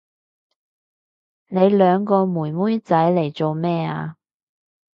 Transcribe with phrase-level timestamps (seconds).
[1.49, 4.17] 你兩個妹妹仔嚟做乜啊？